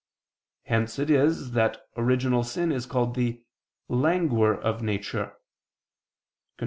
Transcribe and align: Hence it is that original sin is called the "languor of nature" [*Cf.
Hence 0.63 0.97
it 0.97 1.11
is 1.11 1.51
that 1.51 1.87
original 1.95 2.43
sin 2.43 2.71
is 2.71 2.87
called 2.87 3.13
the 3.13 3.43
"languor 3.87 4.59
of 4.59 4.81
nature" 4.81 5.33
[*Cf. 6.57 6.59